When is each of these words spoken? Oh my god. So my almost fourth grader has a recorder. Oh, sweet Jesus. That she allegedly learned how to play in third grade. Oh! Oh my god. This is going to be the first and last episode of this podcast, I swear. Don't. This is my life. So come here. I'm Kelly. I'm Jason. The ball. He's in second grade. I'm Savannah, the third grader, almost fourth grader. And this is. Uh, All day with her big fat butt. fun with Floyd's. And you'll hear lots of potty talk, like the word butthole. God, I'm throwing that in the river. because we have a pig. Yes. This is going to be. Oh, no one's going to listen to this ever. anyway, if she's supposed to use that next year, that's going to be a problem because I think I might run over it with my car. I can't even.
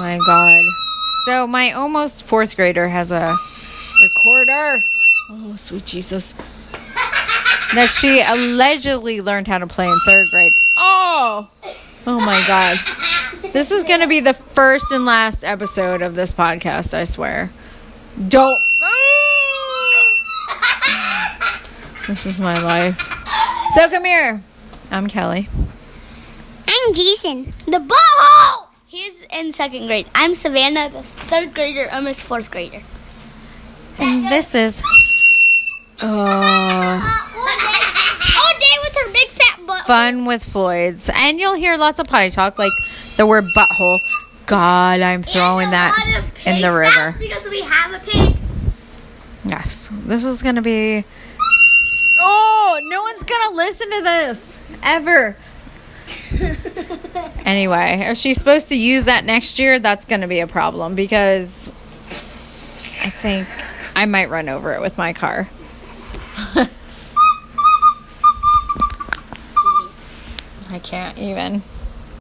Oh 0.00 0.02
my 0.02 0.16
god. 0.16 0.64
So 1.26 1.46
my 1.46 1.72
almost 1.72 2.22
fourth 2.22 2.56
grader 2.56 2.88
has 2.88 3.12
a 3.12 3.36
recorder. 4.02 4.82
Oh, 5.28 5.54
sweet 5.58 5.84
Jesus. 5.84 6.32
That 7.74 7.94
she 8.00 8.22
allegedly 8.22 9.20
learned 9.20 9.46
how 9.46 9.58
to 9.58 9.66
play 9.66 9.84
in 9.84 10.00
third 10.06 10.26
grade. 10.30 10.52
Oh! 10.78 11.50
Oh 12.06 12.18
my 12.18 12.42
god. 12.46 12.78
This 13.52 13.70
is 13.70 13.84
going 13.84 14.00
to 14.00 14.06
be 14.06 14.20
the 14.20 14.32
first 14.32 14.90
and 14.90 15.04
last 15.04 15.44
episode 15.44 16.00
of 16.00 16.14
this 16.14 16.32
podcast, 16.32 16.94
I 16.94 17.04
swear. 17.04 17.50
Don't. 18.28 18.58
This 22.08 22.24
is 22.24 22.40
my 22.40 22.58
life. 22.58 22.98
So 23.74 23.90
come 23.90 24.06
here. 24.06 24.42
I'm 24.90 25.08
Kelly. 25.08 25.50
I'm 26.66 26.94
Jason. 26.94 27.52
The 27.66 27.80
ball. 27.80 28.70
He's 28.90 29.22
in 29.40 29.52
second 29.52 29.86
grade. 29.86 30.06
I'm 30.14 30.34
Savannah, 30.34 30.90
the 30.90 31.02
third 31.02 31.54
grader, 31.54 31.88
almost 31.90 32.20
fourth 32.22 32.50
grader. 32.50 32.82
And 33.98 34.26
this 34.26 34.54
is. 34.54 34.82
Uh, 36.02 36.06
All 36.06 36.18
day 38.58 38.76
with 38.82 38.94
her 38.94 39.12
big 39.12 39.28
fat 39.28 39.58
butt. 39.66 39.86
fun 39.86 40.24
with 40.26 40.44
Floyd's. 40.44 41.10
And 41.14 41.40
you'll 41.40 41.54
hear 41.54 41.76
lots 41.76 41.98
of 41.98 42.06
potty 42.06 42.30
talk, 42.30 42.58
like 42.58 42.72
the 43.16 43.26
word 43.26 43.44
butthole. 43.56 43.98
God, 44.46 45.00
I'm 45.00 45.22
throwing 45.22 45.70
that 45.70 45.94
in 46.44 46.60
the 46.60 46.72
river. 46.72 47.16
because 47.18 47.48
we 47.48 47.62
have 47.62 47.94
a 47.94 47.98
pig. 47.98 48.36
Yes. 49.44 49.88
This 50.06 50.24
is 50.24 50.42
going 50.42 50.56
to 50.56 50.62
be. 50.62 51.04
Oh, 52.20 52.78
no 52.84 53.02
one's 53.02 53.22
going 53.22 53.48
to 53.50 53.54
listen 53.56 53.90
to 53.90 54.02
this 54.02 54.58
ever. 54.82 55.36
anyway, 57.44 58.06
if 58.08 58.16
she's 58.16 58.38
supposed 58.38 58.68
to 58.68 58.76
use 58.76 59.04
that 59.04 59.24
next 59.24 59.58
year, 59.58 59.78
that's 59.78 60.04
going 60.04 60.20
to 60.20 60.26
be 60.26 60.40
a 60.40 60.46
problem 60.46 60.94
because 60.94 61.70
I 63.02 63.10
think 63.10 63.48
I 63.96 64.04
might 64.04 64.30
run 64.30 64.48
over 64.48 64.74
it 64.74 64.80
with 64.80 64.96
my 64.96 65.12
car. 65.12 65.48
I 70.68 70.78
can't 70.78 71.18
even. 71.18 71.62